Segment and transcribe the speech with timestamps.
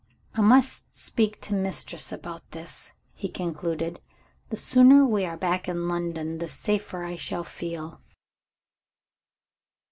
[0.33, 3.99] "I must speak to Mistress about this," he concluded.
[4.49, 8.01] "The sooner we are back in London, the safer I shall feel."